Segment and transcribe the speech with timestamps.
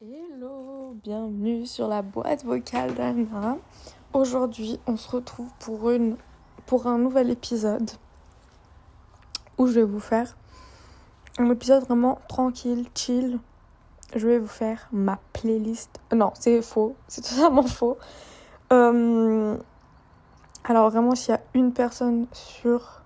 [0.00, 3.58] Hello, bienvenue sur la boîte vocale d'Anna.
[4.12, 6.16] Aujourd'hui, on se retrouve pour, une,
[6.66, 7.88] pour un nouvel épisode
[9.58, 10.36] où je vais vous faire
[11.38, 13.38] un épisode vraiment tranquille, chill.
[14.16, 16.00] Je vais vous faire ma playlist.
[16.12, 17.98] Non, c'est faux, c'est totalement faux.
[18.72, 19.56] Euh,
[20.64, 23.02] alors vraiment, s'il y a une personne sur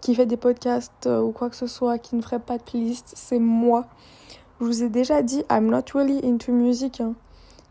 [0.00, 2.62] qui fait des podcasts euh, ou quoi que ce soit qui ne ferait pas de
[2.62, 3.86] playlist, c'est moi.
[4.60, 7.00] Je vous ai déjà dit, I'm not really into music.
[7.00, 7.14] Hein.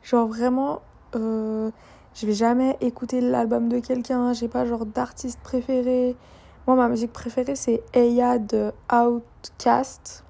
[0.03, 0.81] Genre vraiment,
[1.15, 1.71] euh,
[2.15, 4.33] je vais jamais écouter l'album de quelqu'un.
[4.33, 6.17] J'ai pas genre d'artiste préféré.
[6.65, 10.25] Moi, ma musique préférée, c'est Eya de Outcast.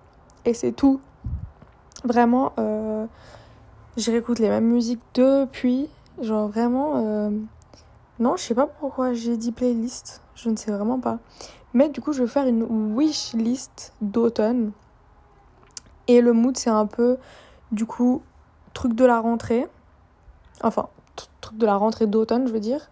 [0.45, 1.01] Et c'est tout.
[2.03, 3.07] Vraiment, euh,
[3.97, 5.89] je réécoute les mêmes musiques depuis.
[6.21, 7.31] Genre vraiment,
[8.19, 10.21] non, je sais pas pourquoi j'ai dit playlist.
[10.35, 11.19] Je ne sais vraiment pas.
[11.73, 12.63] Mais du coup, je vais faire une
[12.95, 14.71] wish list d'automne.
[16.07, 17.17] Et le mood, c'est un peu,
[17.71, 18.23] du coup,
[18.73, 19.67] truc de la rentrée.
[20.63, 20.89] Enfin,
[21.41, 22.89] truc de la rentrée d'automne, je veux dire.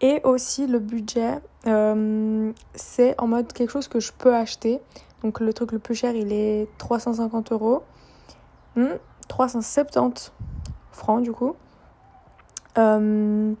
[0.00, 4.80] Et aussi, le budget, euh, c'est en mode quelque chose que je peux acheter.
[5.22, 7.82] Donc, le truc le plus cher, il est 350 euros.
[9.28, 10.32] 370 hmm,
[10.92, 11.56] francs, du coup.
[12.78, 13.54] Euh,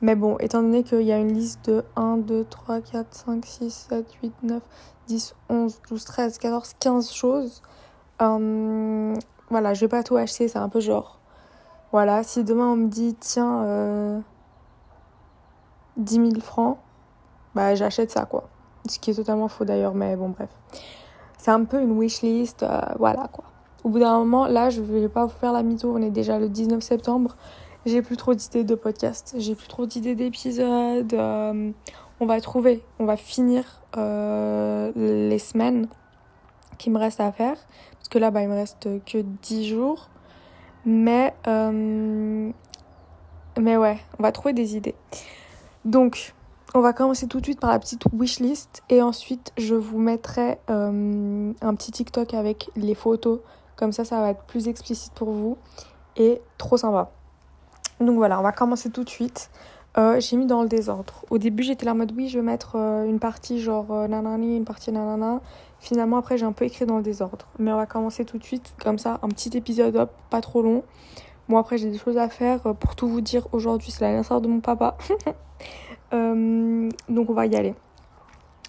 [0.00, 3.44] mais bon, étant donné qu'il y a une liste de 1, 2, 3, 4, 5,
[3.44, 4.62] 6, 7, 8, 9,
[5.08, 7.62] 10, 11, 12, 13, 14, 15 choses,
[8.22, 9.14] euh,
[9.50, 11.18] voilà, je vais pas tout acheter, c'est un peu genre.
[11.92, 14.20] Voilà, si demain on me dit, tiens, euh,
[15.96, 16.78] 10 000 francs,
[17.54, 18.48] bah j'achète ça quoi.
[18.88, 20.50] Ce qui est totalement faux d'ailleurs, mais bon, bref.
[21.38, 23.44] C'est un peu une wishlist, euh, voilà quoi.
[23.84, 26.38] Au bout d'un moment, là, je vais pas vous faire la mytho, on est déjà
[26.38, 27.36] le 19 septembre.
[27.88, 31.14] J'ai plus trop d'idées de podcast, j'ai plus trop d'idées d'épisodes.
[31.14, 31.70] Euh,
[32.20, 33.64] on va trouver, on va finir
[33.96, 35.88] euh, les semaines
[36.76, 37.56] qui me restent à faire.
[37.92, 40.10] Parce que là, bah, il me reste que 10 jours.
[40.84, 42.52] Mais, euh,
[43.58, 44.94] mais ouais, on va trouver des idées.
[45.86, 46.34] Donc,
[46.74, 48.82] on va commencer tout de suite par la petite wishlist.
[48.90, 53.40] Et ensuite, je vous mettrai un petit TikTok avec les photos.
[53.76, 55.56] Comme ça, ça va être plus explicite pour vous.
[56.16, 57.12] Et trop sympa.
[58.00, 59.50] Donc voilà, on va commencer tout de suite.
[59.96, 61.24] Euh, j'ai mis dans le désordre.
[61.30, 64.64] Au début, j'étais là en mode oui, je vais mettre une partie genre nanani, une
[64.64, 65.40] partie nanana.
[65.80, 67.46] Finalement, après, j'ai un peu écrit dans le désordre.
[67.58, 70.62] Mais on va commencer tout de suite, comme ça, un petit épisode, hop, pas trop
[70.62, 70.84] long.
[71.48, 72.66] Moi, après, j'ai des choses à faire.
[72.66, 74.96] Euh, pour tout vous dire, aujourd'hui, c'est l'anniversaire de mon papa.
[76.14, 77.74] Euh, donc, on va y aller.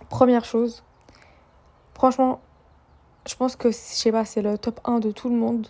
[0.10, 0.84] Première chose,
[1.94, 2.42] franchement,
[3.26, 5.68] je pense que, je sais pas, c'est le top 1 de tout le monde.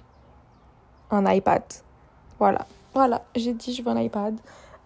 [1.11, 1.61] Un iPad.
[2.39, 2.65] Voilà.
[2.93, 4.39] Voilà, j'ai dit, je veux un iPad.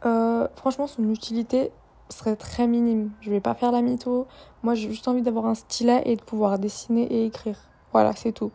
[0.05, 1.71] Euh, franchement, son utilité,
[2.09, 3.11] serait très minime.
[3.21, 4.27] Je vais pas faire la mytho.
[4.61, 7.57] Moi, j'ai juste envie d'avoir un stylet et de pouvoir dessiner et écrire.
[7.91, 8.51] Voilà, c'est tout.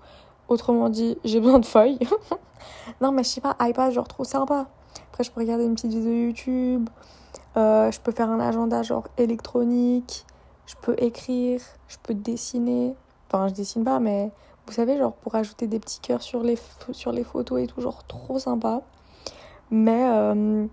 [0.49, 1.99] Autrement dit, j'ai besoin de feuilles.
[3.01, 4.67] non, mais je sais pas, iPad, genre trop sympa.
[5.11, 6.89] Après, je peux regarder une petite vidéo YouTube.
[7.57, 10.25] Euh, je peux faire un agenda genre électronique.
[10.67, 11.61] Je peux écrire.
[11.89, 12.95] Je peux dessiner.
[13.27, 14.31] Enfin, je dessine pas, mais
[14.67, 16.59] vous savez, genre pour ajouter des petits cœurs sur les,
[16.93, 18.83] sur les photos et tout, genre trop sympa.
[19.71, 20.67] Mais, euh,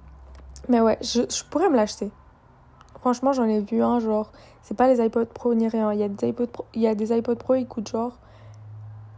[0.70, 2.12] mais ouais, je, pourrais me l'acheter.
[3.00, 5.92] Franchement, j'en ai vu un, genre, c'est pas les iPod Pro ni rien.
[5.94, 8.18] Il y a des iPod Pro, il y a des iPod Pro, ils coûtent genre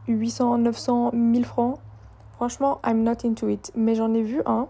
[0.08, 1.80] 800, 900, 1000 francs.
[2.34, 3.72] Franchement, I'm not into it.
[3.76, 4.68] Mais j'en ai vu un.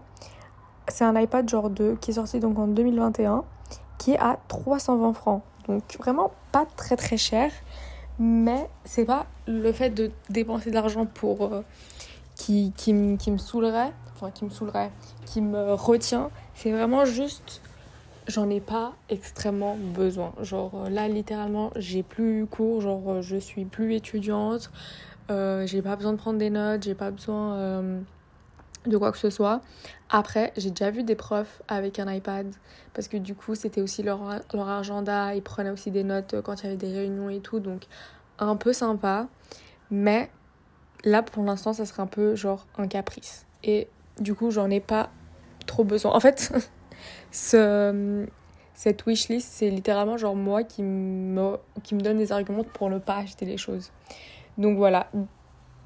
[0.88, 3.44] C'est un iPad genre 2 qui est sorti donc en 2021
[3.98, 5.42] qui est à 320 francs.
[5.66, 7.50] Donc vraiment pas très très cher.
[8.18, 11.42] Mais c'est pas le fait de dépenser de l'argent pour.
[11.42, 11.62] Euh,
[12.38, 13.92] qui, qui, qui me saoulerait.
[14.14, 14.90] Enfin, qui me saoulerait.
[15.26, 16.30] Qui me retient.
[16.54, 17.60] C'est vraiment juste
[18.28, 20.32] j'en ai pas extrêmement besoin.
[20.40, 24.70] Genre euh, là, littéralement, j'ai plus cours, genre euh, je suis plus étudiante,
[25.30, 27.82] euh, j'ai pas besoin de prendre des notes, j'ai pas besoin
[28.86, 29.60] de quoi que ce soit.
[30.10, 32.46] Après, j'ai déjà vu des profs avec un iPad
[32.94, 34.20] parce que du coup, c'était aussi leur,
[34.54, 37.60] leur agenda, ils prenaient aussi des notes quand il y avait des réunions et tout,
[37.60, 37.86] donc
[38.38, 39.26] un peu sympa.
[39.90, 40.30] Mais
[41.04, 43.46] là, pour l'instant, ça serait un peu genre un caprice.
[43.64, 43.88] Et
[44.20, 45.10] du coup, j'en ai pas
[45.66, 46.12] trop besoin.
[46.12, 46.52] En fait,
[47.30, 48.26] ce,
[48.74, 52.98] cette wishlist, c'est littéralement genre moi qui me, qui me donne des arguments pour ne
[52.98, 53.90] pas acheter les choses.
[54.56, 55.10] Donc voilà.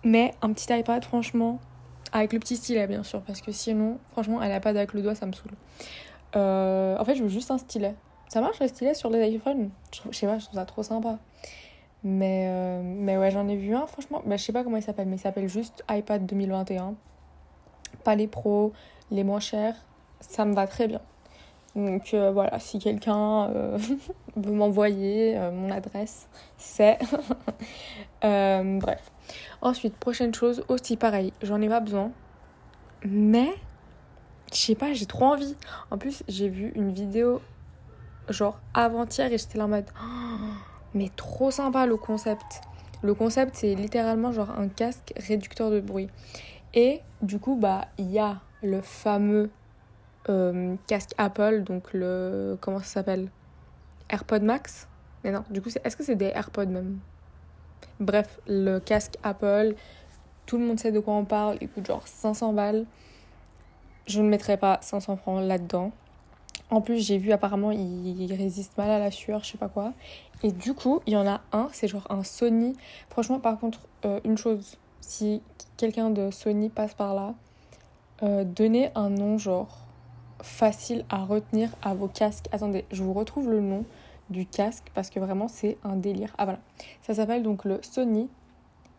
[0.05, 1.61] Mais un petit iPad, franchement,
[2.13, 5.15] avec le petit stylet, bien sûr, parce que sinon, franchement, un iPad avec le doigt,
[5.15, 5.53] ça me saoule.
[6.37, 7.95] Euh, en fait, je veux juste un stylet.
[8.29, 9.71] Ça marche le stylet sur les iPhones?
[9.93, 11.19] Je, sais pas, je trouve ça trop sympa.
[12.05, 14.23] Mais, euh, mais ouais, j'en ai vu un, franchement.
[14.27, 16.95] Bah, je sais pas comment il s'appelle, mais il s'appelle juste iPad 2021.
[18.05, 18.73] Pas les pros,
[19.11, 19.77] les moins chers.
[20.21, 21.01] Ça me va très bien.
[21.75, 23.79] Donc euh, voilà, si quelqu'un euh,
[24.37, 26.99] veut m'envoyer mon adresse, c'est.
[28.23, 29.11] bref.
[29.63, 32.11] Ensuite, prochaine chose, aussi pareil, j'en ai pas besoin.
[33.05, 33.51] Mais,
[34.53, 35.57] je sais pas, j'ai trop envie.
[35.91, 37.41] En plus, j'ai vu une vidéo
[38.29, 39.87] genre avant-hier et j'étais là en mode.
[40.95, 42.63] mais trop sympa le concept.
[43.03, 46.09] Le concept, c'est littéralement genre un casque réducteur de bruit.
[46.75, 49.51] Et du coup, bah, il y a le fameux
[50.29, 52.57] euh, casque Apple, donc le.
[52.61, 53.29] Comment ça s'appelle?
[54.09, 54.89] AirPod Max?
[55.25, 56.99] Mais non, du coup, est-ce que c'est des AirPods même?
[58.01, 59.75] Bref, le casque Apple,
[60.47, 62.87] tout le monde sait de quoi on parle, il coûte genre 500 balles.
[64.07, 65.93] Je ne mettrai pas 500 francs là-dedans.
[66.73, 69.93] En plus, j'ai vu apparemment, il résiste mal à la sueur, je sais pas quoi.
[70.43, 72.75] Et du coup, il y en a un, c'est genre un Sony.
[73.11, 75.43] Franchement, par contre, euh, une chose, si
[75.77, 77.35] quelqu'un de Sony passe par là,
[78.23, 79.81] euh, donnez un nom genre
[80.43, 82.47] facile à retenir à vos casques.
[82.53, 83.85] Attendez, je vous retrouve le nom
[84.31, 86.35] du casque parce que vraiment c'est un délire.
[86.39, 86.61] Ah voilà,
[87.03, 88.31] ça s'appelle donc le Sony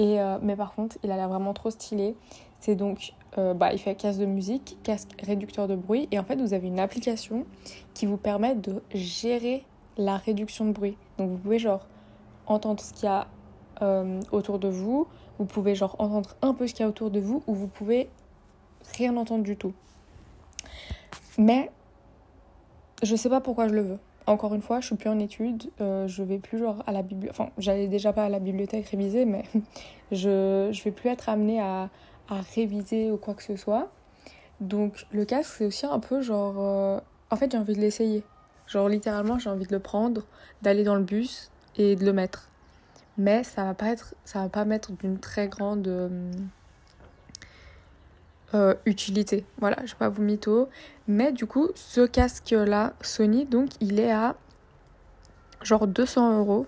[0.00, 2.14] Euh, Mais par contre, il a l'air vraiment trop stylé.
[2.60, 6.08] C'est donc, euh, bah, il fait casque de musique, casque réducteur de bruit.
[6.10, 7.46] Et en fait, vous avez une application
[7.94, 9.64] qui vous permet de gérer
[9.96, 10.96] la réduction de bruit.
[11.18, 11.86] Donc vous pouvez genre
[12.46, 13.26] entendre ce qu'il y a
[13.82, 15.06] euh, autour de vous.
[15.38, 17.68] Vous pouvez genre entendre un peu ce qu'il y a autour de vous ou vous
[17.68, 18.08] pouvez
[18.96, 19.72] rien entendre du tout.
[21.36, 21.70] Mais
[23.02, 23.98] je sais pas pourquoi je le veux.
[24.28, 27.00] Encore une fois, je suis plus en études, euh, je vais plus genre à la
[27.00, 27.40] bibliothèque.
[27.40, 29.44] Enfin, j'allais déjà pas à la bibliothèque réviser, mais
[30.12, 31.88] je, je vais plus être amenée à,
[32.28, 33.90] à réviser ou quoi que ce soit.
[34.60, 36.56] Donc le casque, c'est aussi un peu genre...
[36.58, 38.22] Euh, en fait, j'ai envie de l'essayer.
[38.66, 40.24] Genre littéralement, j'ai envie de le prendre,
[40.60, 42.50] d'aller dans le bus et de le mettre.
[43.16, 45.88] Mais ça va être, ça va pas mettre d'une très grande
[48.54, 49.44] euh, utilité.
[49.58, 50.68] Voilà, je vais pas vous mytho.
[51.06, 54.36] Mais du coup, ce casque-là, Sony, donc il est à
[55.62, 56.66] genre 200 euros.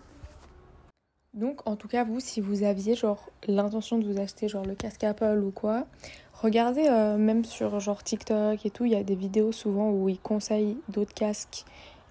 [1.33, 4.75] Donc en tout cas, vous, si vous aviez genre l'intention de vous acheter genre le
[4.75, 5.87] casque Apple ou quoi,
[6.35, 10.09] regardez euh, même sur genre TikTok et tout, il y a des vidéos souvent où
[10.09, 11.65] ils conseillent d'autres casques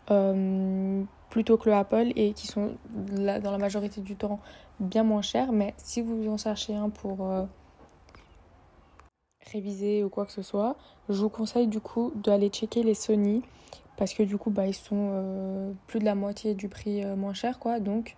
[0.09, 4.39] euh, plutôt que le Apple et qui sont dans la majorité du temps
[4.79, 5.51] bien moins chers.
[5.51, 7.29] Mais si vous en cherchez un pour
[9.51, 10.75] réviser ou quoi que ce soit,
[11.09, 13.41] je vous conseille du coup d'aller checker les Sony
[13.97, 17.33] parce que du coup bah, ils sont euh, plus de la moitié du prix moins
[17.33, 18.15] cher quoi donc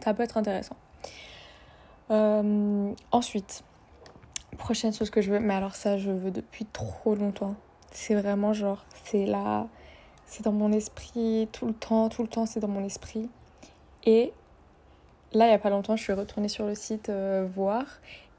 [0.00, 0.76] ça peut être intéressant.
[3.10, 3.64] ensuite,
[4.58, 7.54] prochaine chose que je veux, mais alors ça je veux depuis trop longtemps.
[7.90, 9.66] C'est vraiment genre, c'est la
[10.28, 13.28] c'est dans mon esprit tout le temps, tout le temps, c'est dans mon esprit.
[14.04, 14.32] Et
[15.32, 17.84] là, il n'y a pas longtemps, je suis retournée sur le site euh, voir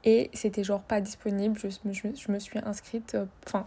[0.04, 1.58] et c'était genre pas disponible.
[1.58, 3.14] Je me, je, me suis inscrite.
[3.14, 3.66] Euh, enfin,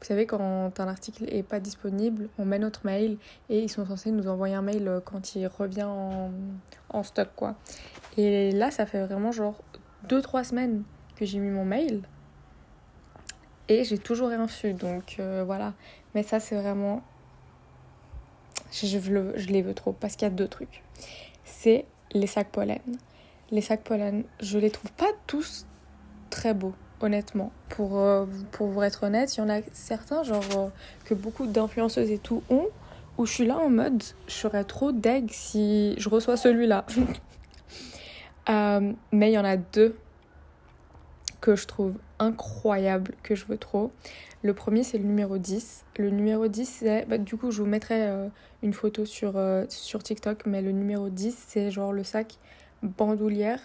[0.00, 3.18] vous savez, quand un article est pas disponible, on met notre mail
[3.48, 5.88] et ils sont censés nous envoyer un mail euh, quand il revient
[6.90, 7.56] en, stock, quoi.
[8.16, 9.62] Et là, ça fait vraiment genre
[10.08, 10.82] 2-3 semaines
[11.16, 12.02] que j'ai mis mon mail
[13.68, 14.72] et j'ai toujours rien reçu.
[14.72, 15.74] Donc voilà.
[16.14, 17.02] Mais ça, c'est vraiment
[18.72, 18.86] je,
[19.36, 20.82] je, les veux trop parce qu'il y a deux trucs.
[21.44, 22.80] C'est les sacs pollen.
[23.50, 25.66] Les sacs pollen, je les trouve pas tous
[26.30, 27.52] très beaux, honnêtement.
[27.68, 30.68] Pour, euh, pour vous être honnête, il y en a certains, genre, euh,
[31.04, 32.68] que beaucoup d'influenceuses et tout ont,
[33.18, 36.86] où je suis là en mode, je serais trop deg si je reçois celui-là.
[38.48, 39.94] Euh, mais il y en a deux
[41.40, 43.92] que je trouve incroyable, que je veux trop.
[44.42, 45.84] Le premier, c'est le numéro 10.
[45.98, 47.04] Le numéro 10, c'est.
[47.06, 48.08] Bah, du coup, je vous mettrai
[48.62, 52.38] une photo sur, sur TikTok, mais le numéro 10, c'est genre le sac
[52.82, 53.60] bandoulière,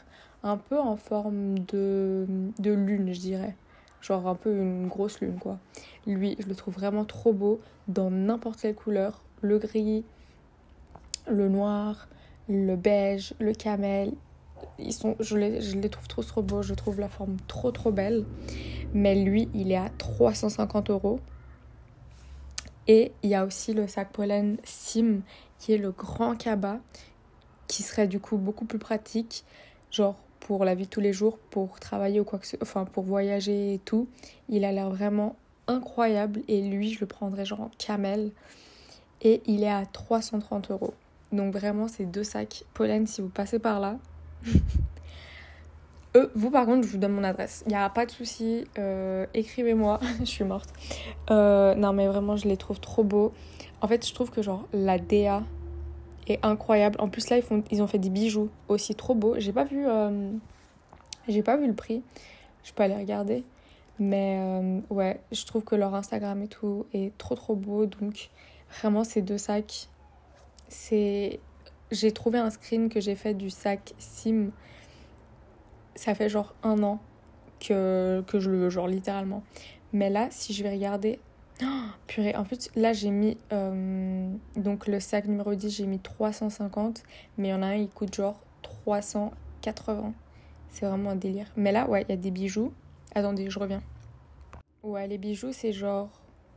[0.46, 2.26] un peu en forme de,
[2.64, 3.56] lune, je dirais.
[4.00, 5.58] Genre un peu une grosse lune, quoi.
[6.06, 9.24] Lui, je le trouve vraiment trop beau dans n'importe quelle couleur.
[9.42, 10.06] Le gris,
[11.28, 12.08] le noir,
[12.48, 14.14] le beige, le camel,
[14.78, 17.72] ils sont, je, les, je les trouve trop trop beaux, je trouve la forme trop
[17.72, 18.24] trop belle.
[18.94, 21.20] Mais lui, il est à 350 euros.
[22.88, 25.22] Et il y a aussi le sac pollen Sim,
[25.58, 26.78] qui est le grand cabas,
[27.68, 29.44] qui serait du coup beaucoup plus pratique,
[29.90, 32.86] genre pour la vie de tous les jours, pour travailler ou quoi que ce enfin
[32.86, 34.08] pour voyager et tout.
[34.48, 35.36] Il a l'air vraiment
[35.68, 38.30] incroyable et lui, je le prendrais genre en camel.
[39.24, 40.94] Et il est à 330 euros.
[41.32, 43.98] Donc vraiment, ces deux sacs pollen, si vous passez par là,
[46.16, 47.64] euh, vous, par contre, je vous donne mon adresse.
[47.66, 48.66] Il n'y a pas de souci.
[48.78, 50.00] Euh, écrivez-moi.
[50.20, 50.70] je suis morte.
[51.32, 53.34] Euh, non, mais vraiment, je les trouve trop beaux.
[53.82, 55.42] En fait, je trouve que, genre, la DA
[56.28, 57.00] est incroyable.
[57.00, 59.36] En plus, là, ils, font, ils ont fait des bijoux aussi trop beaux.
[59.38, 59.86] J'ai pas vu
[61.28, 62.04] J'ai pas vu le prix.
[62.64, 63.44] Je peux aller regarder.
[64.00, 67.86] Mais euh, ouais, je trouve que leur Instagram et tout est trop trop beau.
[67.86, 68.30] Donc
[68.80, 69.90] vraiment ces deux sacs,
[70.68, 71.40] c'est...
[71.92, 74.50] J'ai trouvé un screen que j'ai fait du sac Sim.
[75.96, 77.00] Ça fait genre un an
[77.60, 79.44] que, que je le veux, genre littéralement.
[79.94, 81.20] Mais là, si je vais regarder...
[81.64, 81.66] Oh,
[82.08, 83.38] purée, en fait, là j'ai mis...
[83.54, 87.04] Euh, donc le sac numéro 10, j'ai mis 350.
[87.38, 90.14] Mais il y en a un, il coûte genre 380.
[90.70, 91.48] C'est vraiment un délire.
[91.56, 92.74] Mais là, ouais, il y a des bijoux.
[93.14, 93.82] Attendez, je reviens.
[94.84, 96.10] Ouais, les bijoux, c'est genre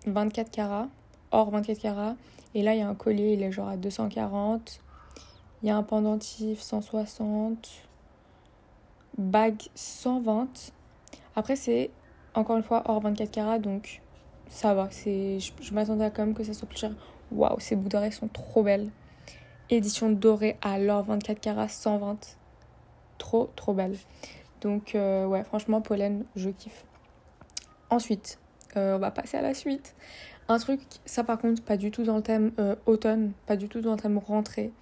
[0.06, 0.88] 24 carats,
[1.30, 2.16] or 24 carats.
[2.54, 4.80] Et là, il y a un collier, il est genre à 240.
[5.62, 7.68] Il y a un pendentif 160.
[9.16, 10.72] Bague 120.
[11.36, 11.90] Après, c'est
[12.34, 14.02] encore une fois hors 24 carats, donc
[14.48, 14.88] ça va.
[14.90, 16.92] C'est, je, m'attendais quand même que ça soit plus cher.
[17.30, 18.90] Waouh, ces bouts d'oreilles sont trop belles.
[19.70, 22.38] Édition dorée à l'or 24 carats 120
[23.18, 23.96] trop trop belle.
[24.60, 26.84] Donc euh, ouais, franchement, pollen, je kiffe.
[27.90, 28.38] Ensuite,
[28.76, 29.94] euh, on va passer à la suite.
[30.48, 33.68] Un truc, ça par contre, pas du tout dans le thème euh, automne, pas du
[33.68, 34.72] tout dans le thème rentrée,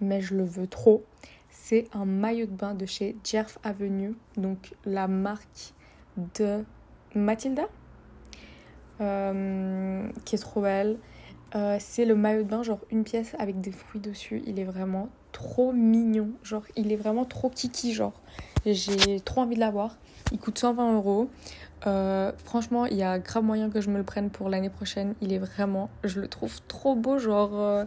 [0.00, 1.04] mais je le veux trop.
[1.50, 5.74] C'est un maillot de bain de chez Jerf Avenue, donc la marque
[6.36, 6.64] de
[7.14, 7.68] Mathilda,
[8.98, 10.98] qui est trop belle.
[11.78, 14.42] c'est le maillot de bain, genre une pièce avec des fruits dessus.
[14.46, 16.30] Il est vraiment trop mignon.
[16.42, 18.14] Genre, il est vraiment trop kiki, genre.
[18.64, 19.98] J'ai trop envie de l'avoir.
[20.32, 21.28] Il coûte 120 euros.
[21.86, 25.14] Euh, franchement, il y a grave moyen que je me le prenne pour l'année prochaine.
[25.20, 27.84] Il est vraiment, je le trouve trop beau, genre, euh,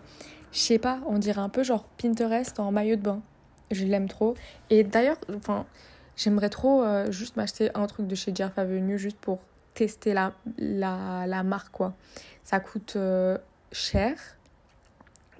[0.51, 3.21] je sais pas, on dirait un peu genre Pinterest en maillot de bain.
[3.71, 4.35] Je l'aime trop.
[4.69, 5.65] Et d'ailleurs, enfin,
[6.15, 9.39] j'aimerais trop euh, juste m'acheter un truc de chez Jeff Avenue juste pour
[9.79, 11.93] tester la, la, la marque, quoi.
[12.43, 12.97] Ça coûte
[13.71, 14.15] cher,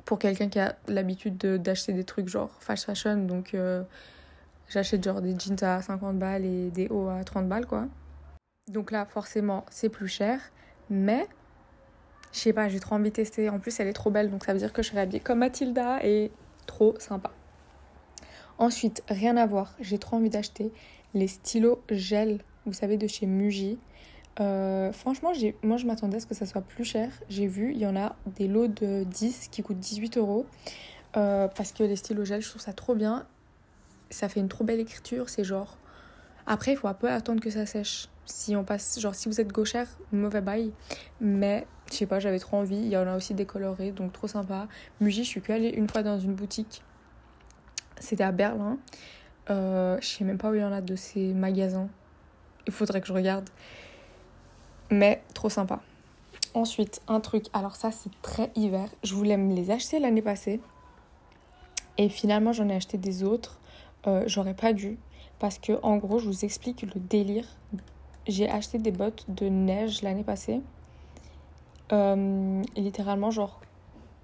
[0.09, 3.15] pour quelqu'un qui a l'habitude d'acheter des trucs genre fashion.
[3.27, 3.83] Donc euh,
[4.67, 7.87] j'achète genre des jeans à 50 balles et des hauts à 30 balles quoi.
[8.67, 10.41] Donc là forcément c'est plus cher.
[10.89, 11.27] Mais
[12.31, 13.51] je sais pas, j'ai trop envie de tester.
[13.51, 15.39] En plus elle est trop belle donc ça veut dire que je serai habillée comme
[15.39, 16.31] Mathilda et
[16.65, 17.29] trop sympa.
[18.57, 20.71] Ensuite, rien à voir, j'ai trop envie d'acheter
[21.13, 23.77] les stylos gel, vous savez, de chez Muji.
[24.39, 25.31] Euh, franchement,
[25.63, 27.11] moi je m'attendais à ce que ça soit plus cher.
[27.29, 30.45] J'ai vu, il y en a des lots de 10 qui coûtent 18 euros.
[31.17, 33.25] Euh, parce que les stylos gel, je trouve ça trop bien.
[34.09, 35.29] Ça fait une trop belle écriture.
[35.29, 35.77] C'est genre.
[36.45, 38.07] Après, il faut un peu attendre que ça sèche.
[38.25, 40.71] Si on passe, genre, si vous êtes gauchère, mauvais bail.
[41.19, 42.77] Mais je sais pas, j'avais trop envie.
[42.77, 44.67] Il y en a aussi décolorés, donc trop sympa.
[45.01, 46.83] Muji, je suis que allée une fois dans une boutique.
[47.99, 48.77] C'était à Berlin.
[49.49, 51.89] Euh, je sais même pas où il y en a de ces magasins.
[52.67, 53.49] Il faudrait que je regarde
[54.89, 55.79] mais trop sympa.
[56.53, 60.59] Ensuite, un truc, alors ça c'est très hiver, je voulais me les acheter l'année passée
[61.97, 63.59] et finalement j'en ai acheté des autres,
[64.07, 64.97] euh, j'aurais pas dû
[65.37, 67.45] parce que en gros je vous explique le délire.
[68.27, 70.61] J'ai acheté des bottes de neige l'année passée.
[71.91, 73.59] Euh, littéralement genre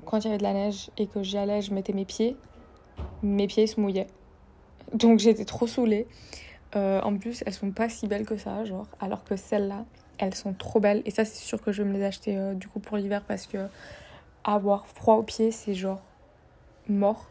[0.06, 2.38] quand il y avait de la neige et que j'y allais, je mettais mes pieds,
[3.24, 4.08] mes pieds se mouillaient.
[4.94, 6.08] Donc j'étais trop saoulée.
[6.76, 9.86] Euh, en plus, elles sont pas si belles que ça, genre, alors que celles-là,
[10.18, 11.02] elles sont trop belles.
[11.06, 13.24] Et ça, c'est sûr que je vais me les acheter euh, du coup pour l'hiver
[13.28, 13.68] parce que
[14.44, 16.02] avoir froid aux pieds, c'est genre
[16.88, 17.28] mort.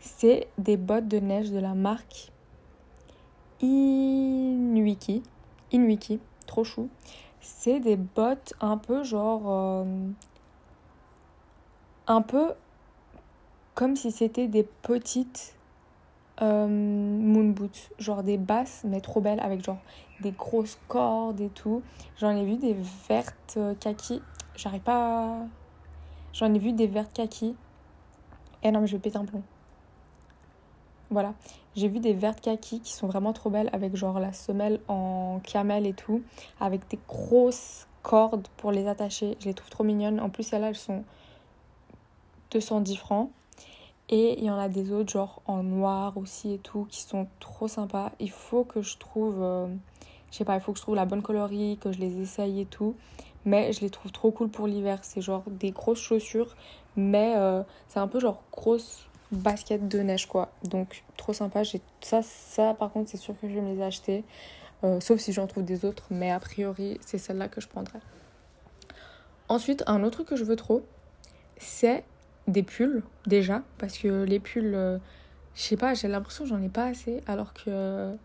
[0.00, 2.32] C'est des bottes de neige de la marque
[3.60, 5.22] Inuiki.
[5.70, 6.88] Inuiki, trop chou.
[7.40, 9.42] C'est des bottes un peu genre.
[9.46, 9.84] Euh,
[12.08, 12.52] un peu
[13.74, 15.54] comme si c'était des petites
[16.42, 19.78] euh, moon boots, genre des basses mais trop belles avec genre
[20.22, 21.82] des grosses cordes et tout.
[22.18, 22.76] J'en ai vu des
[23.08, 24.22] vertes euh, kaki,
[24.56, 25.38] j'arrive pas.
[26.32, 27.48] J'en ai vu des vertes kaki.
[28.64, 29.42] Et eh non, mais je vais péter un plomb.
[31.10, 31.34] Voilà,
[31.76, 35.40] j'ai vu des vertes kaki qui sont vraiment trop belles avec genre la semelle en
[35.42, 36.22] camel et tout,
[36.58, 39.36] avec des grosses cordes pour les attacher.
[39.40, 40.20] Je les trouve trop mignonnes.
[40.20, 41.04] En plus, celles-là, elles sont
[42.52, 43.30] 210 francs.
[44.08, 47.26] Et il y en a des autres, genre en noir aussi et tout, qui sont
[47.40, 48.12] trop sympas.
[48.18, 49.66] Il faut que je trouve, euh,
[50.32, 52.62] je sais pas, il faut que je trouve la bonne colorie, que je les essaye
[52.62, 52.96] et tout.
[53.44, 54.98] Mais je les trouve trop cool pour l'hiver.
[55.02, 56.56] C'est genre des grosses chaussures,
[56.96, 60.50] mais euh, c'est un peu genre grosse basket de neige quoi.
[60.64, 61.62] Donc trop sympa.
[62.00, 64.24] Ça, ça par contre, c'est sûr que je vais me les acheter.
[64.84, 67.98] Euh, sauf si j'en trouve des autres, mais a priori, c'est celle-là que je prendrai.
[69.48, 70.82] Ensuite, un autre que je veux trop,
[71.58, 72.04] c'est
[72.48, 74.98] des pulls déjà parce que les pulls euh,
[75.54, 78.16] je sais pas j'ai l'impression que j'en ai pas assez alors que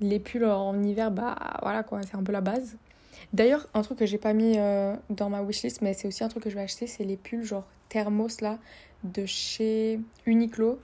[0.00, 2.76] les pulls en hiver bah voilà quoi c'est un peu la base
[3.32, 6.28] d'ailleurs un truc que j'ai pas mis euh, dans ma wishlist mais c'est aussi un
[6.28, 8.58] truc que je vais acheter c'est les pulls genre thermos là
[9.04, 10.78] de chez Uniqlo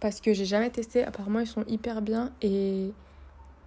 [0.00, 1.04] parce que j'ai jamais testé.
[1.04, 2.92] Apparemment, ils sont hyper bien et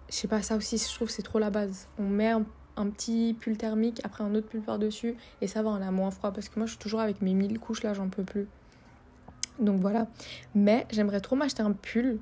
[0.10, 1.88] je sais pas, ça aussi, je trouve c'est trop la base.
[1.98, 2.46] On met un,
[2.90, 6.32] petit pull thermique, après un autre pull par-dessus et ça va, on a moins froid
[6.32, 8.48] parce que moi, je suis toujours avec mes 1000 couches là, j'en peux plus.
[9.60, 10.08] Donc voilà.
[10.56, 12.20] Mais j'aimerais trop m'acheter un pull.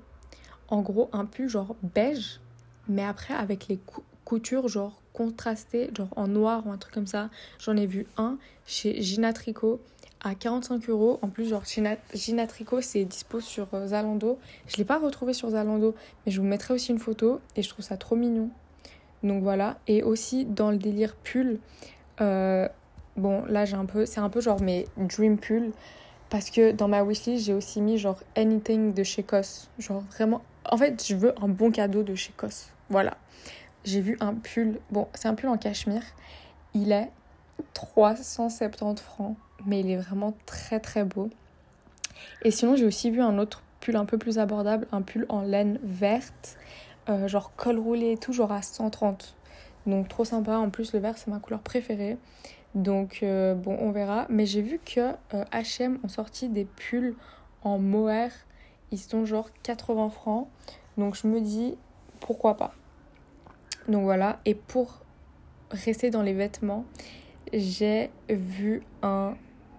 [0.69, 2.39] En gros, un pull genre beige,
[2.87, 3.79] mais après avec les
[4.23, 7.29] coutures genre contrastées, genre en noir ou un truc comme ça.
[7.59, 9.81] J'en ai vu un chez Gina Tricot
[10.21, 11.19] à 45 euros.
[11.21, 14.37] En plus, genre Gina, Tricot, c'est dispo sur euh, Zalando.
[14.67, 15.95] Je ne l'ai pas retrouvé sur Zalando,
[16.25, 18.49] mais je vous mettrai aussi une photo et je trouve ça trop mignon.
[19.23, 19.77] Donc voilà.
[19.87, 21.59] Et aussi dans le délire pull,
[22.21, 22.67] euh,
[23.17, 25.71] bon là j'ai un peu, c'est un peu genre mes dream pull.
[26.29, 29.67] Parce que dans ma wishlist, j'ai aussi mis genre anything de chez Cos.
[29.79, 30.41] Genre vraiment.
[30.69, 32.69] En fait, je veux un bon cadeau de chez Cos.
[32.89, 33.17] Voilà.
[33.83, 34.79] J'ai vu un pull.
[34.91, 36.03] Bon, c'est un pull en cachemire.
[36.75, 37.09] Il est
[37.73, 39.35] 370 francs.
[39.65, 41.29] Mais il est vraiment très très beau.
[42.43, 44.87] Et sinon, j'ai aussi vu un autre pull un peu plus abordable.
[44.91, 46.57] Un pull en laine verte.
[47.09, 49.35] Euh, genre col roulé et tout, genre à 130.
[49.87, 50.57] Donc trop sympa.
[50.57, 52.17] En plus, le vert, c'est ma couleur préférée.
[52.75, 54.27] Donc euh, bon, on verra.
[54.29, 57.15] Mais j'ai vu que HM ont sorti des pulls
[57.63, 58.31] en mohair.
[58.91, 60.47] Ils sont genre 80 francs.
[60.97, 61.75] Donc je me dis
[62.19, 62.73] pourquoi pas?
[63.87, 64.39] Donc voilà.
[64.45, 64.99] Et pour
[65.71, 66.85] rester dans les vêtements,
[67.53, 69.35] j'ai vu un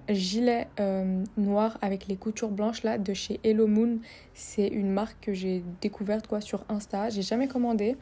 [0.09, 3.99] gilet euh, noir avec les coutures blanches là de chez Hello Moon.
[4.35, 7.11] C'est une marque que j'ai découverte quoi sur Insta.
[7.11, 7.97] J'ai jamais commandé,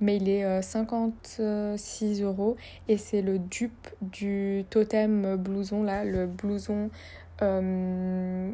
[0.00, 2.56] mais il est 56 euh, euros
[2.88, 6.90] et c'est le dupe du totem blouson là, le blouson
[7.42, 8.52] euh,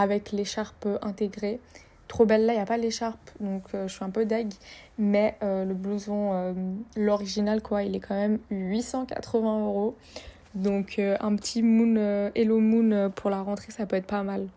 [0.00, 1.60] avec l'écharpe intégrée.
[2.08, 4.52] Trop belle là, il n'y a pas l'écharpe, donc je suis un peu deg.
[4.96, 6.54] Mais le blouson,
[6.96, 9.96] l'original quoi, il est quand même 880 euros.
[10.56, 14.06] Donc euh, un petit moon, euh, Hello Moon euh, pour la rentrée, ça peut être
[14.06, 14.48] pas mal.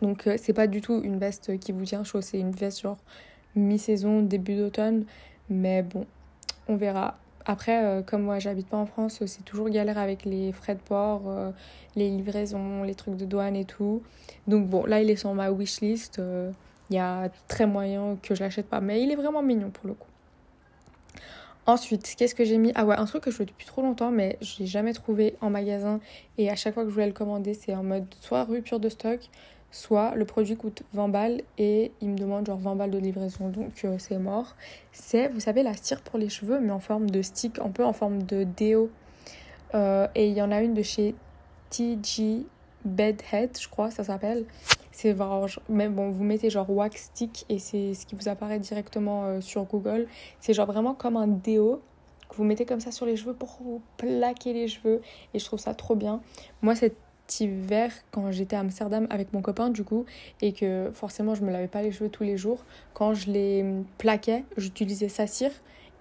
[0.00, 2.98] Donc c'est pas du tout une veste qui vous tient chaud, c'est une veste genre
[3.56, 5.06] mi-saison, début d'automne.
[5.50, 6.06] Mais bon,
[6.68, 7.18] on verra.
[7.50, 11.22] Après, comme moi j'habite pas en France, c'est toujours galère avec les frais de port,
[11.96, 14.02] les livraisons, les trucs de douane et tout.
[14.46, 16.20] Donc bon, là il est sur ma wishlist.
[16.90, 19.88] Il y a très moyen que je l'achète pas, mais il est vraiment mignon pour
[19.88, 20.08] le coup.
[21.66, 22.72] Ensuite, qu'est-ce que j'ai mis?
[22.74, 25.34] Ah ouais, un truc que je veux depuis trop longtemps, mais je l'ai jamais trouvé
[25.40, 26.00] en magasin.
[26.38, 28.88] Et à chaque fois que je voulais le commander, c'est en mode soit rupture de
[28.88, 29.20] stock,
[29.70, 33.48] soit le produit coûte 20 balles et il me demande genre 20 balles de livraison.
[33.48, 34.56] Donc euh, c'est mort.
[34.92, 37.84] C'est, vous savez, la cire pour les cheveux, mais en forme de stick, un peu
[37.84, 38.90] en forme de déo.
[39.74, 41.14] Euh, et il y en a une de chez
[41.70, 42.46] TG
[42.84, 44.44] Bedhead, je crois, ça s'appelle.
[44.92, 45.14] C'est
[45.68, 49.40] même bon, vous mettez genre wax stick et c'est ce qui vous apparaît directement euh,
[49.40, 50.08] sur Google.
[50.40, 51.82] C'est genre vraiment comme un déo
[52.28, 55.00] que vous mettez comme ça sur les cheveux pour vous plaquer les cheveux
[55.34, 56.20] et je trouve ça trop bien.
[56.62, 56.96] Moi cet
[57.40, 60.04] hiver quand j'étais à Amsterdam avec mon copain du coup
[60.40, 62.64] et que forcément je me lavais pas les cheveux tous les jours,
[62.94, 63.64] quand je les
[63.98, 65.52] plaquais, j'utilisais sa cire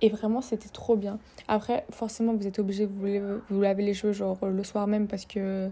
[0.02, 1.20] et vraiment c'était trop bien.
[1.48, 5.70] Après forcément vous êtes obligé vous, vous les cheveux genre le soir même parce que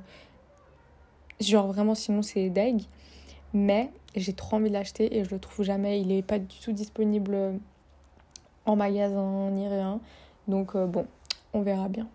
[1.39, 2.81] genre vraiment sinon c'est deg.
[3.53, 6.01] Mais j'ai trop envie de l'acheter et je le trouve jamais.
[6.01, 7.59] Il n'est pas du tout disponible
[8.65, 10.01] en magasin ni rien.
[10.47, 11.05] Donc euh, bon,
[11.53, 12.07] on verra bien.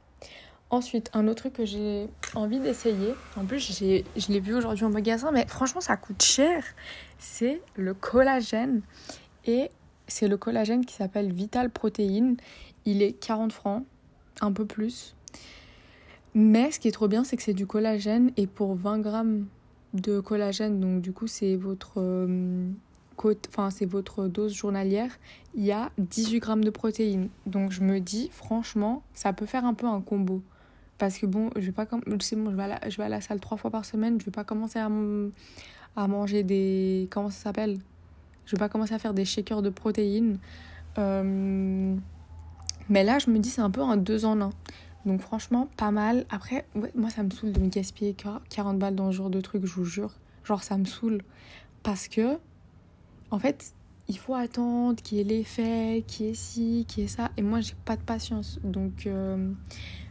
[0.71, 4.91] Ensuite, un autre truc que j'ai envie d'essayer, en plus je l'ai vu aujourd'hui en
[4.91, 6.63] magasin, mais franchement ça coûte cher,
[7.19, 8.83] c'est le collagène.
[9.47, 9.71] Et
[10.07, 12.37] c'est le collagène qui s'appelle Vital Protein.
[12.85, 13.85] Il est 40 francs,
[14.41, 15.17] un peu plus.
[16.35, 19.47] Mais ce qui est trop bien, c'est que c'est du collagène et pour 20 grammes
[19.95, 22.71] de collagène, donc du coup c'est votre, euh,
[23.49, 25.11] enfin, c'est votre dose journalière,
[25.57, 27.29] il y a 18 grammes de protéines.
[27.47, 30.43] Donc je me dis franchement, ça peut faire un peu un combo.
[31.01, 33.21] Parce que bon, je vais pas bon, je vais, à la, je vais à la
[33.21, 34.89] salle trois fois par semaine, je vais pas commencer à,
[35.97, 37.79] à manger des comment ça s'appelle?
[38.45, 40.39] Je vais pas commencer à faire des shakers de protéines.
[42.91, 44.51] Mais là, je me dis c'est un peu un deux en un.
[45.07, 46.27] Donc franchement, pas mal.
[46.29, 49.65] Après, moi, ça me saoule de me gaspiller 40 balles dans ce genre de truc,
[49.65, 50.13] je vous jure.
[50.45, 51.23] Genre, ça me saoule.
[51.83, 52.37] Parce que,
[53.31, 53.73] en fait,
[54.09, 57.31] il faut attendre qu'il y ait l'effet, qu'il y ait ci, qu'il y ait ça.
[57.39, 58.59] Et moi, j'ai pas de patience.
[58.65, 59.51] Donc, euh,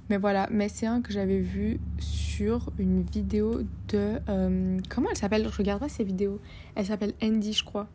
[0.09, 0.47] mais voilà.
[0.51, 4.19] Mais c'est un que j'avais vu sur une vidéo de...
[4.27, 5.47] Euh, comment elle s'appelle?
[5.49, 6.39] Je regarderai ces vidéos.
[6.75, 7.87] Elle s'appelle Andy, je crois.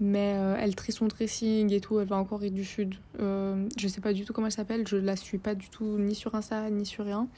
[0.00, 2.94] Mais euh, elle trie son dressing et tout, elle va en Corée du Sud.
[3.20, 5.98] Euh, je sais pas du tout comment elle s'appelle, je la suis pas du tout
[5.98, 7.28] ni sur Insta ni sur rien.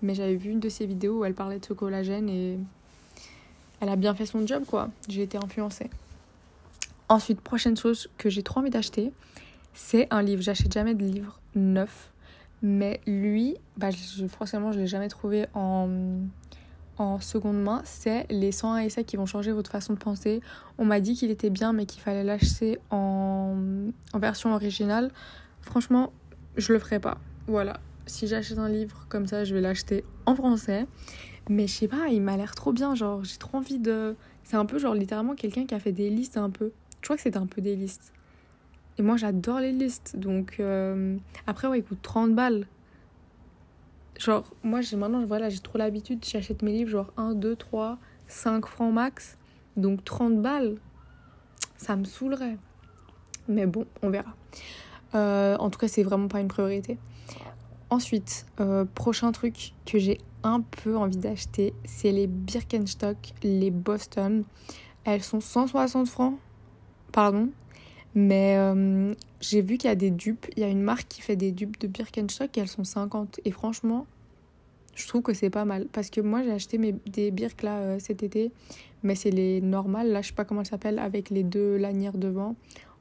[0.00, 2.58] Mais j'avais vu une de ses vidéos où elle parlait de ce collagène et
[3.80, 4.88] elle a bien fait son job quoi.
[5.10, 5.90] J'ai été influencée.
[7.10, 9.12] Ensuite, prochaine chose que j'ai trop envie d'acheter,
[9.74, 10.40] c'est un livre.
[10.40, 12.10] J'achète jamais de livres neufs.
[12.68, 15.88] Mais lui, bah, je, forcément, je l'ai jamais trouvé en,
[16.98, 20.40] en seconde main, c'est les 101 essais qui vont changer votre façon de penser.
[20.76, 23.54] On m'a dit qu'il était bien, mais qu'il fallait l'acheter en,
[24.12, 25.12] en version originale.
[25.60, 26.12] Franchement,
[26.56, 27.18] je le ferai pas.
[27.46, 27.78] Voilà.
[28.06, 30.88] Si j'achète un livre comme ça, je vais l'acheter en français.
[31.48, 32.96] Mais je sais pas, il m'a l'air trop bien.
[32.96, 34.16] Genre, j'ai trop envie de.
[34.42, 36.72] C'est un peu genre littéralement quelqu'un qui a fait des listes un peu.
[37.00, 38.12] Je crois que c'était un peu des listes.
[38.98, 40.16] Et moi, j'adore les listes.
[40.16, 42.66] Donc, euh, après, ouais, il coûte 30 balles.
[44.18, 47.98] Genre, moi, j'ai maintenant, voilà, j'ai trop l'habitude, j'achète mes livres, genre 1, 2, 3,
[48.28, 49.36] 5 francs max.
[49.76, 50.76] Donc, 30 balles,
[51.76, 52.56] ça me saoulerait.
[53.48, 54.34] Mais bon, on verra.
[55.14, 56.98] Euh, en tout cas, c'est vraiment pas une priorité.
[57.90, 64.44] Ensuite, euh, prochain truc que j'ai un peu envie d'acheter, c'est les Birkenstock, les Boston.
[65.04, 66.38] Elles sont 160 francs,
[67.12, 67.50] pardon.
[68.16, 70.46] Mais euh, j'ai vu qu'il y a des dupes.
[70.56, 73.40] Il y a une marque qui fait des dupes de Birkenstock et elles sont 50.
[73.44, 74.06] Et franchement,
[74.94, 75.86] je trouve que c'est pas mal.
[75.92, 78.52] Parce que moi, j'ai acheté mes, des Birk là euh, cet été.
[79.02, 80.10] Mais c'est les normales.
[80.10, 80.98] Là, je sais pas comment elles s'appellent.
[80.98, 82.56] Avec les deux lanières devant.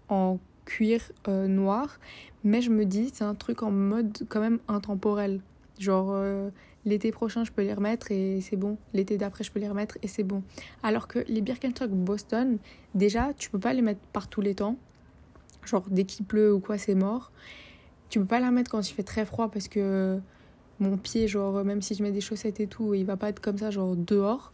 [0.09, 0.99] En cuir
[1.29, 1.97] euh, noir.
[2.43, 5.39] Mais je me dis, c'est un truc en mode quand même intemporel.
[5.79, 6.15] Genre,
[6.85, 8.77] l'été prochain, je peux les remettre et c'est bon.
[8.93, 10.43] L'été d'après, je peux les remettre et c'est bon.
[10.83, 12.57] Alors que les Birkenstock Boston,
[12.93, 14.77] déjà, tu peux pas les mettre par tous les temps.
[15.65, 17.31] Genre, dès qu'il pleut ou quoi, c'est mort.
[18.09, 20.19] Tu peux pas la mettre quand il fait très froid parce que
[20.79, 23.39] mon pied, genre, même si je mets des chaussettes et tout, il va pas être
[23.39, 24.51] comme ça, genre, dehors.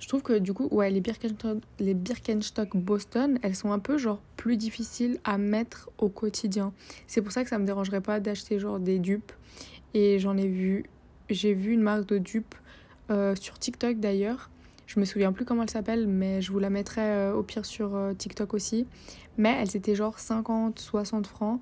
[0.00, 3.98] Je trouve que du coup, ouais, les Birkenstock, les Birkenstock Boston, elles sont un peu,
[3.98, 6.72] genre, plus difficiles à mettre au quotidien.
[7.06, 9.32] C'est pour ça que ça me dérangerait pas d'acheter, genre, des dupes.
[9.92, 10.84] Et j'en ai vu,
[11.28, 12.54] j'ai vu une marque de dupes
[13.10, 14.50] euh, sur TikTok d'ailleurs.
[14.90, 17.64] Je me souviens plus comment elle s'appelle, mais je vous la mettrai euh, au pire
[17.64, 18.88] sur euh, TikTok aussi.
[19.38, 21.60] Mais elles étaient genre 50, 60 francs,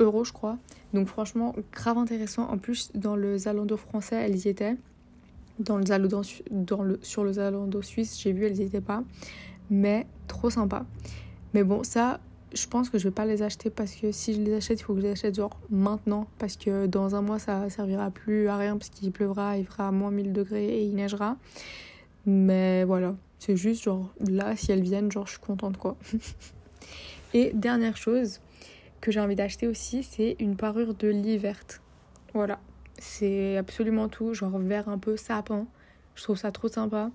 [0.00, 0.58] euros je crois.
[0.92, 2.42] Donc franchement, grave intéressant.
[2.42, 4.76] En plus, dans le Zalando français, elles y étaient.
[5.60, 6.20] Dans le Zalando,
[7.00, 9.02] sur le Zalando suisse, j'ai vu, elles y étaient pas.
[9.70, 10.84] Mais trop sympa.
[11.54, 12.20] Mais bon, ça,
[12.52, 14.82] je pense que je vais pas les acheter parce que si je les achète, il
[14.82, 16.26] faut que je les achète genre maintenant.
[16.36, 19.90] Parce que dans un mois, ça servira plus à rien parce qu'il pleuvra, il fera
[19.90, 21.38] moins 1000 degrés et il neigera.
[22.26, 25.96] Mais voilà, c'est juste genre là, si elles viennent, genre je suis contente quoi.
[27.34, 28.40] Et dernière chose
[29.00, 31.80] que j'ai envie d'acheter aussi, c'est une parure de lit verte.
[32.34, 32.60] Voilà,
[32.98, 35.66] c'est absolument tout, genre vert un peu sapin.
[36.14, 37.10] Je trouve ça trop sympa.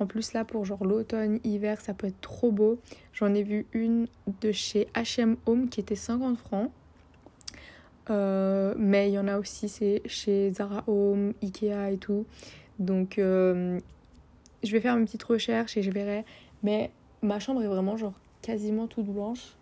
[0.00, 2.78] En plus là pour genre l'automne, hiver, ça peut être trop beau.
[3.12, 4.06] J'en ai vu une
[4.40, 6.70] de chez H&M Home qui était 50 francs.
[8.10, 12.26] Euh, mais il y en a aussi c'est chez Zara Home, Ikea et tout.
[12.78, 13.78] Donc euh,
[14.64, 16.24] je vais faire une petite recherche et je verrai.
[16.62, 16.90] Mais
[17.22, 19.56] ma chambre est vraiment genre quasiment toute blanche.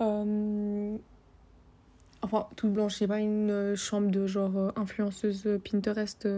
[0.00, 0.96] Euh,
[2.22, 6.28] enfin, toute blanche, c'est pas une euh, chambre de genre euh, influenceuse Pinterest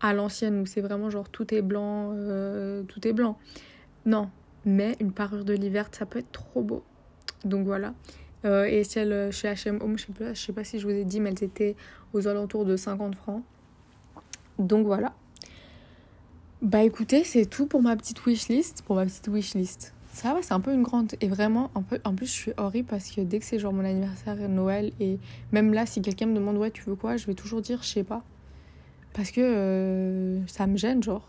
[0.00, 2.14] à l'ancienne où c'est vraiment genre tout est blanc,
[2.86, 3.38] tout est blanc.
[4.04, 4.30] Non,
[4.64, 6.82] mais une parure de l'hiver, ça peut être trop beau.
[7.44, 7.94] Donc voilà.
[8.44, 11.04] et celle chez H&M Home, je sais, pas, je sais pas si je vous ai
[11.04, 11.76] dit, mais elles étaient
[12.12, 13.42] aux alentours de 50 francs.
[14.58, 15.14] Donc voilà.
[16.62, 18.80] Bah écoutez, c'est tout pour ma petite wishlist.
[18.80, 19.92] Pour ma petite wishlist.
[20.14, 21.12] Ça va, c'est un peu une grande.
[21.20, 24.36] Et vraiment, en plus, je suis horrible parce que dès que c'est genre mon anniversaire,
[24.48, 25.18] Noël, et
[25.52, 27.88] même là, si quelqu'un me demande, ouais, tu veux quoi, je vais toujours dire, je
[27.88, 28.24] sais pas.
[29.12, 31.28] Parce que euh, ça me gêne, genre.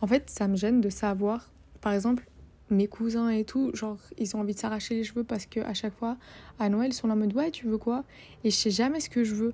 [0.00, 2.28] En fait, ça me gêne de savoir, par exemple,
[2.70, 5.74] mes cousins et tout, genre, ils ont envie de s'arracher les cheveux parce que à
[5.74, 6.16] chaque fois,
[6.60, 8.04] à Noël, ils sont là en mode, ouais, tu veux quoi?
[8.44, 9.52] Et je sais jamais ce que je veux.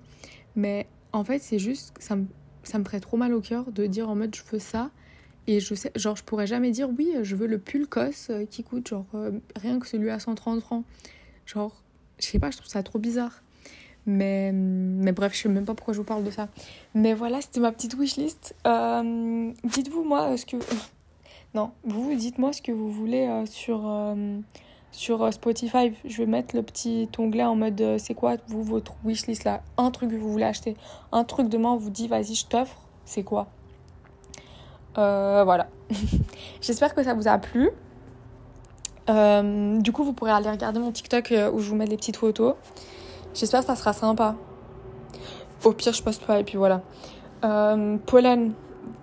[0.57, 2.27] Mais en fait, c'est juste, ça me,
[2.65, 4.91] ça me ferait trop mal au cœur de dire en mode, je veux ça.
[5.47, 8.45] Et je sais, genre, je pourrais jamais dire oui, je veux le pull COS euh,
[8.47, 10.85] qui coûte genre euh, rien que celui à 130 francs.
[11.45, 11.75] Genre,
[12.19, 13.43] je sais pas, je trouve ça trop bizarre.
[14.07, 16.49] Mais, mais bref, je sais même pas pourquoi je vous parle de ça.
[16.95, 18.55] Mais voilà, c'était ma petite wishlist.
[18.67, 20.57] Euh, dites-vous, moi, ce que.
[21.55, 23.91] Non, vous, dites-moi ce que vous voulez sur,
[24.91, 25.91] sur Spotify.
[26.05, 29.91] Je vais mettre le petit onglet en mode c'est quoi, vous, votre wishlist là Un
[29.91, 30.77] truc que vous voulez acheter.
[31.13, 32.87] Un truc demain, on vous dit vas-y, je t'offre.
[33.07, 33.49] C'est quoi?
[34.99, 35.69] Euh, voilà.
[36.61, 37.71] J'espère que ça vous a plu.
[39.09, 41.97] Euh, du coup, vous pourrez aller regarder mon TikTok euh, où je vous mets des
[41.97, 42.55] petites photos.
[43.35, 44.35] J'espère que ça sera sympa.
[45.65, 46.83] Au pire, je poste pas et puis voilà.
[47.41, 48.53] pollen,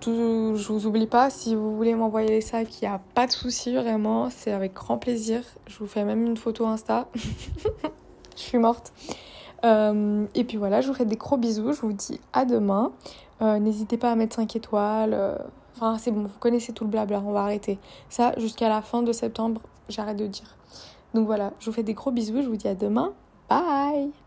[0.00, 1.30] tout, je vous oublie pas.
[1.30, 4.30] Si vous voulez m'envoyer les sacs, il n'y a pas de souci, vraiment.
[4.30, 5.42] C'est avec grand plaisir.
[5.66, 7.08] Je vous fais même une photo Insta.
[8.36, 8.92] je suis morte.
[9.62, 11.72] et puis voilà, je vous fais des gros bisous.
[11.72, 12.92] Je vous dis à demain.
[13.40, 15.38] N'hésitez pas à mettre 5 étoiles.
[15.74, 17.78] Enfin, c'est bon, vous connaissez tout le blabla, on va arrêter.
[18.08, 20.56] Ça, jusqu'à la fin de septembre, j'arrête de dire.
[21.14, 23.12] Donc voilà, je vous fais des gros bisous, je vous dis à demain.
[23.48, 24.23] Bye